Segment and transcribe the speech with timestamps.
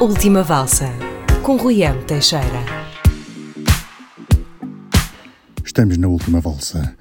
[0.00, 0.92] Última Valsa,
[1.42, 2.04] com Rui M.
[2.04, 2.44] Teixeira.
[5.64, 6.96] Estamos na última valsa.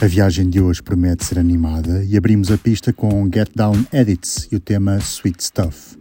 [0.00, 4.46] A viagem de hoje promete ser animada e abrimos a pista com Get Down Edits
[4.52, 5.95] e o tema Sweet Stuff.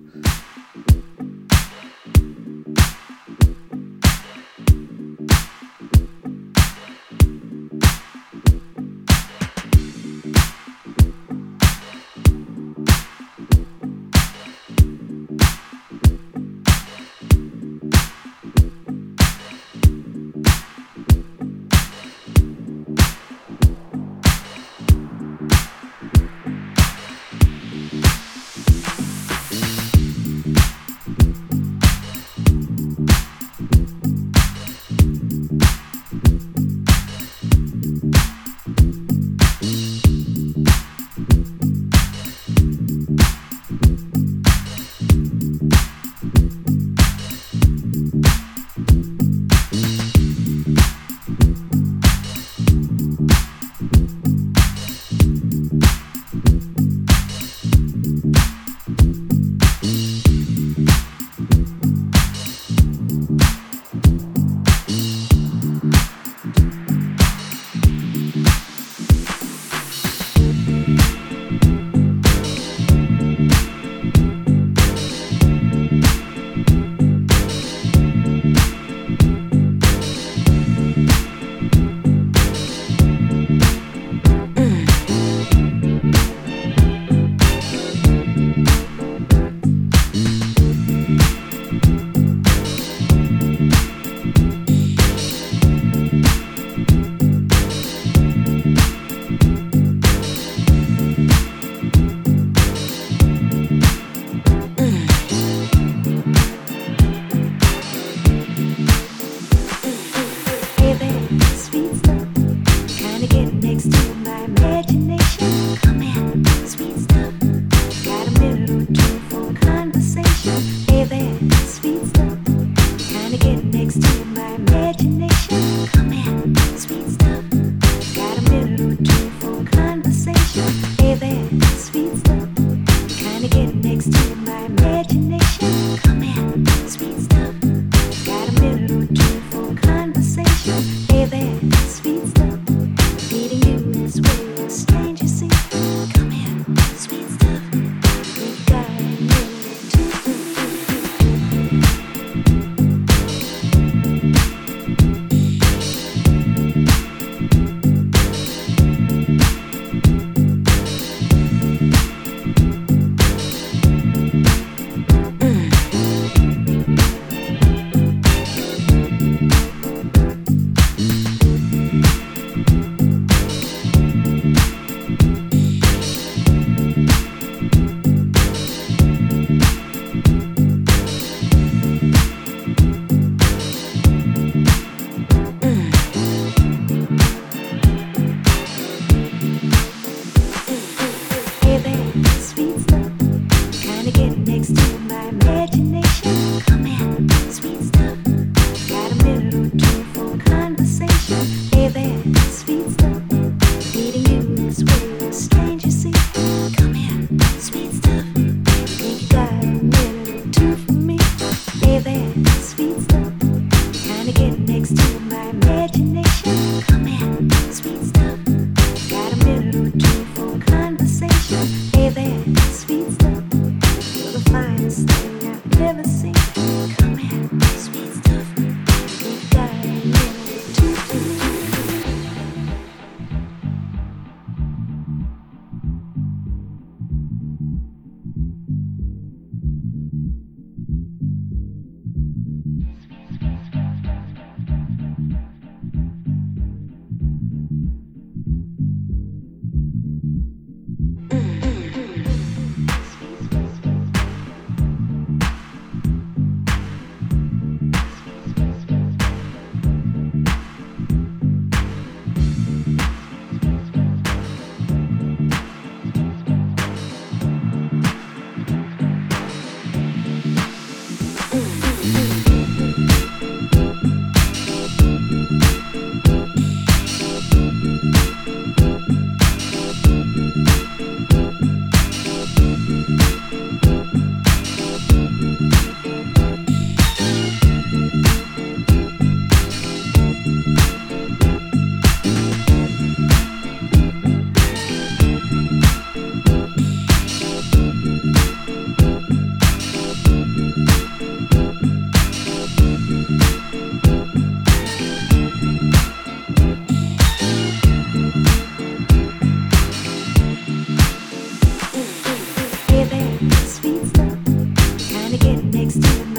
[315.75, 316.34] next to me.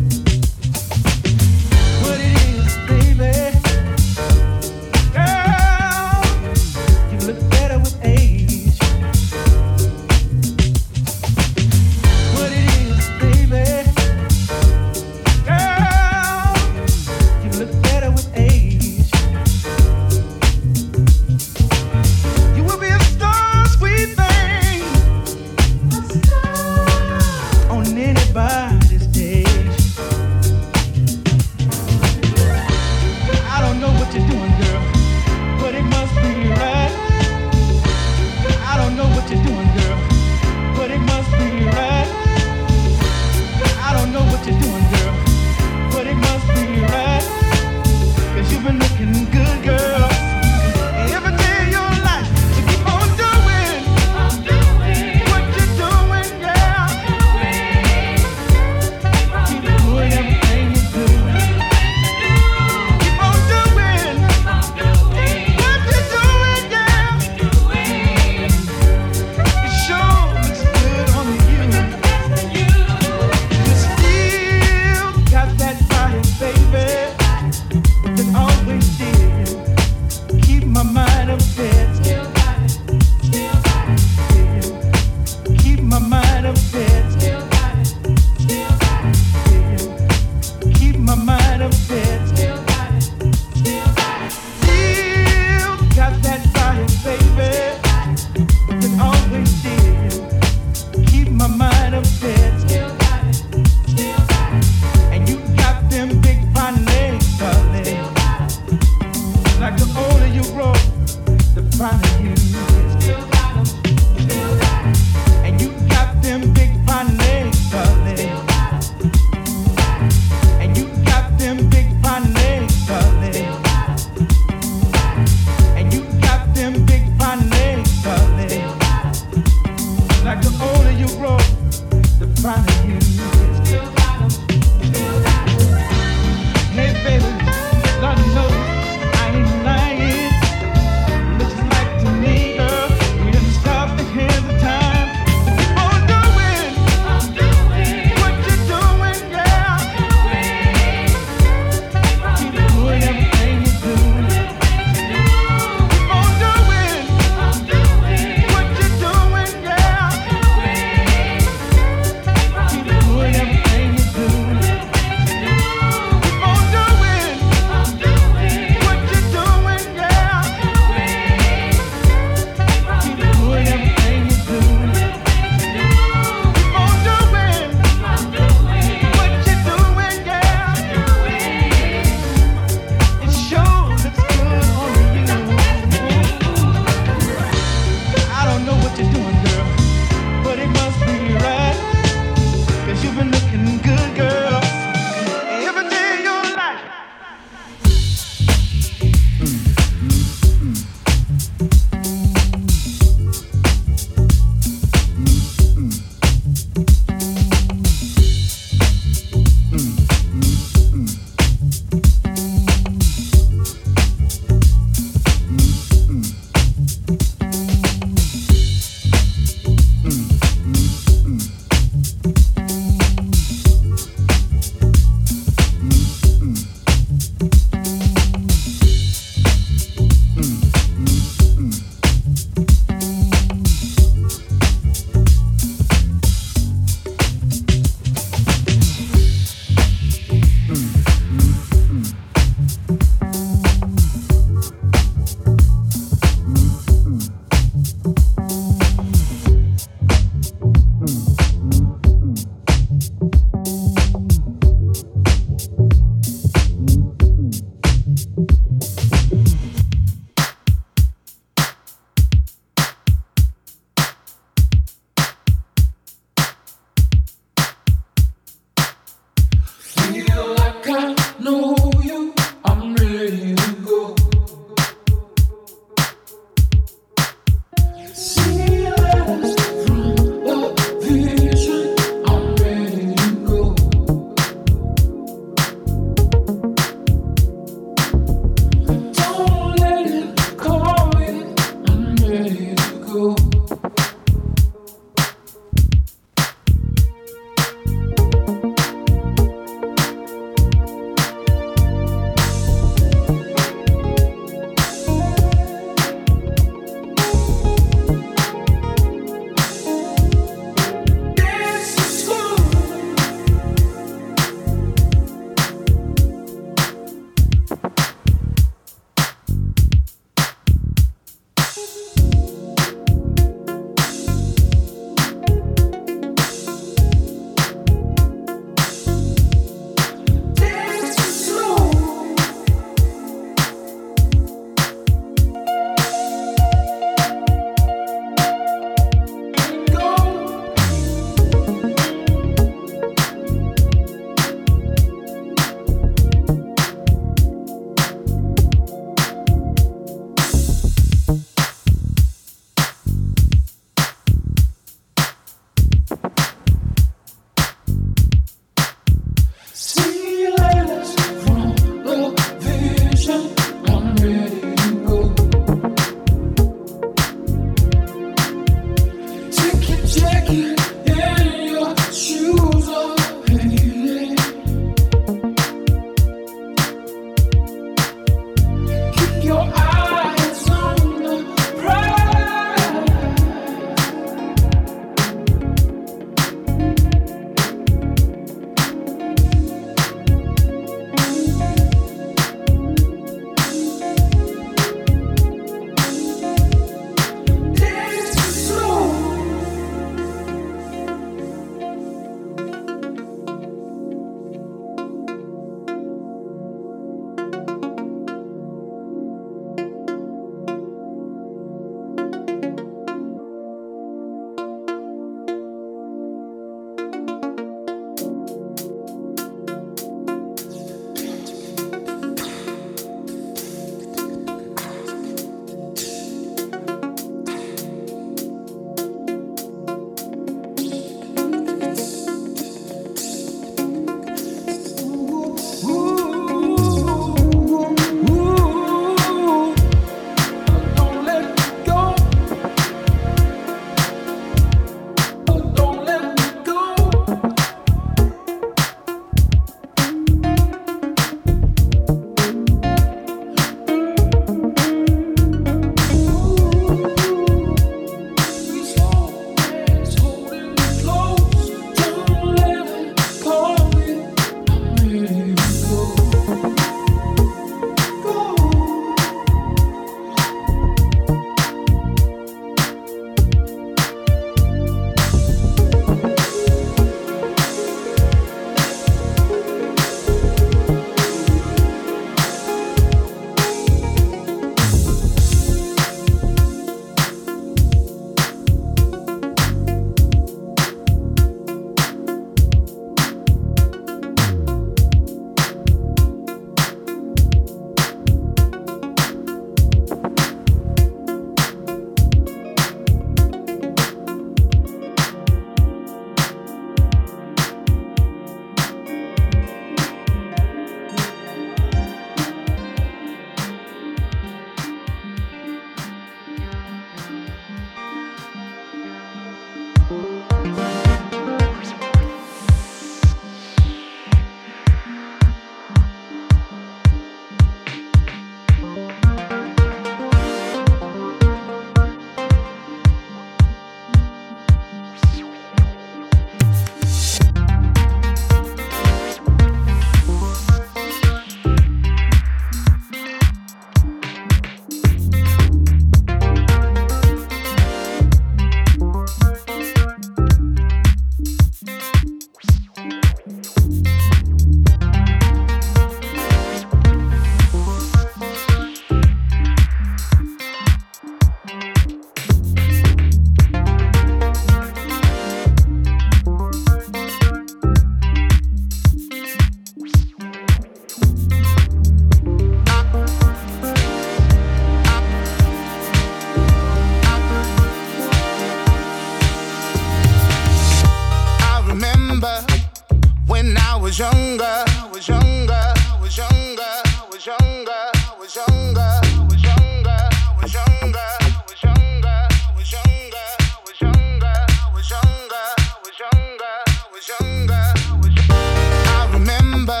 [584.22, 590.10] Younger, was younger, I was younger, I was younger, I was younger, I was younger,
[590.10, 595.56] I was younger, I was younger, I was younger, I was younger, I was younger,
[595.56, 596.64] I was younger,
[597.02, 598.62] I was younger,
[599.10, 600.00] I remember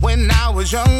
[0.00, 0.99] when I was younger,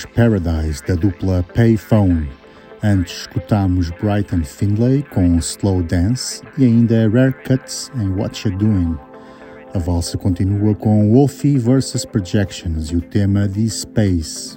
[0.00, 2.28] Ouvimos Paradise da dupla Payphone.
[2.82, 8.96] Antes escutámos Brighton Findlay com Slow Dance e ainda Rare Cuts em What You Doing.
[9.74, 14.56] A valsa continua com Wolfie vs Projections e o tema The Space.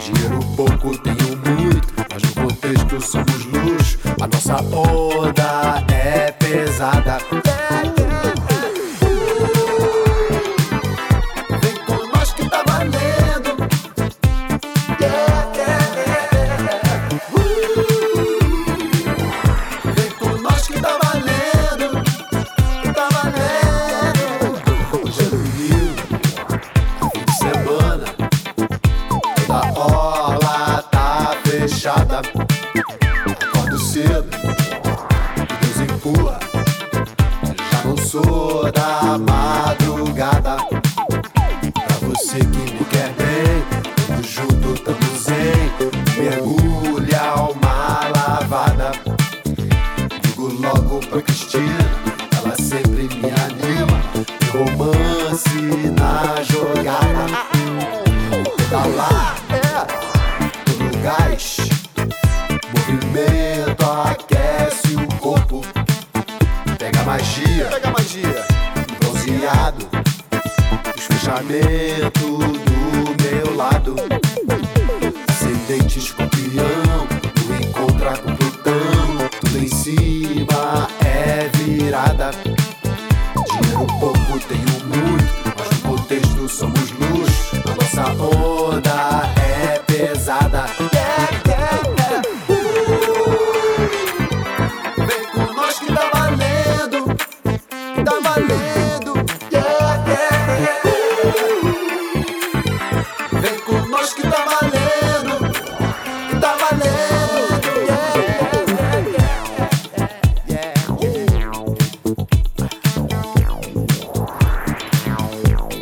[0.00, 3.98] Dinheiro pouco, tenho muito, mas no contexto somos luxo.
[4.18, 7.18] A nossa onda é pesada.
[7.34, 8.39] É, é.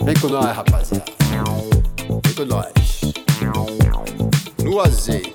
[0.09, 1.05] Vem com nós, rapaziada.
[2.25, 2.73] Vem com nós.
[4.65, 5.35] No azeite.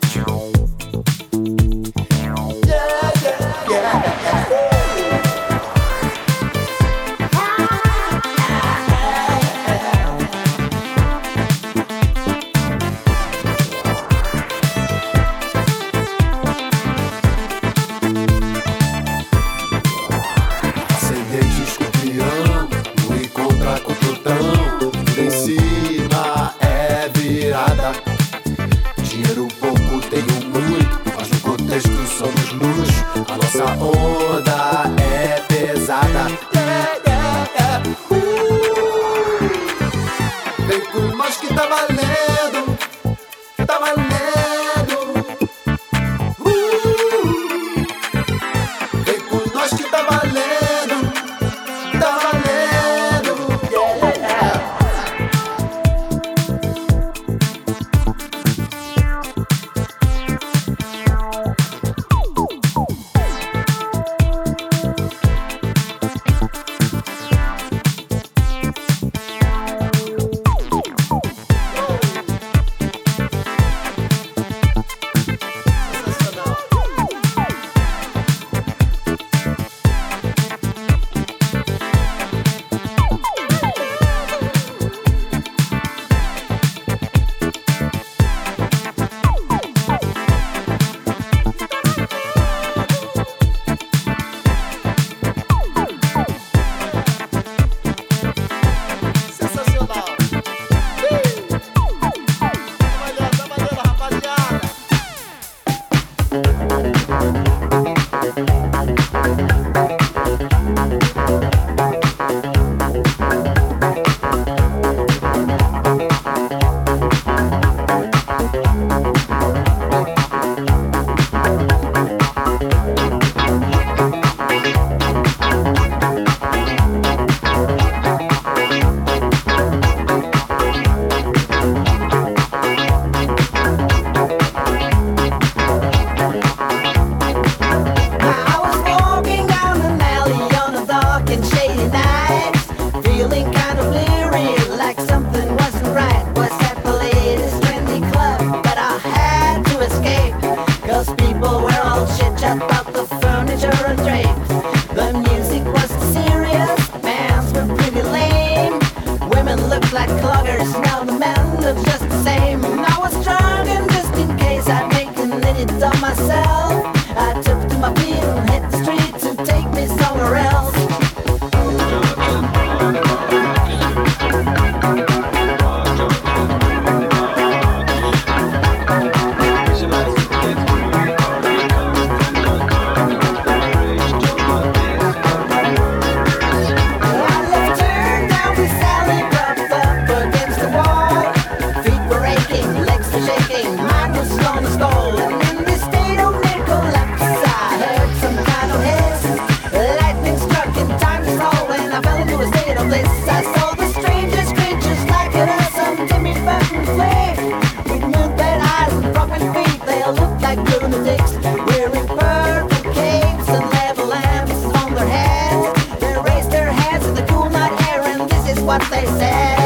[218.82, 219.63] Escutámos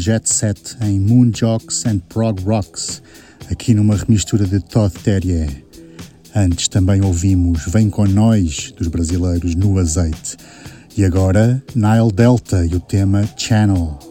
[0.00, 3.02] Jet Set em Moonjocks and Prog Rocks,
[3.50, 5.62] aqui numa remistura de Todd Terje.
[6.34, 10.38] Antes também ouvimos Vem Com Nós, dos brasileiros No Azeite.
[10.96, 14.09] E agora, Nile Delta e o tema Channel.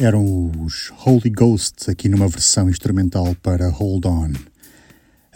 [0.00, 4.32] Eram os Holy Ghosts, aqui numa versão instrumental para Hold On.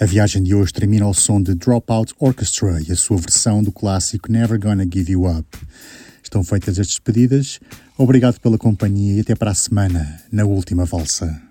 [0.01, 3.71] A viagem de hoje termina ao som de Dropout Orchestra e a sua versão do
[3.71, 5.47] clássico Never Gonna Give You Up.
[6.23, 7.61] Estão feitas as despedidas.
[7.97, 11.48] Obrigado pela companhia e até para a semana, na última valsa.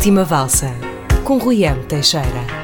[0.00, 0.74] Última Valsa,
[1.24, 1.84] com Rui M.
[1.84, 2.59] Teixeira.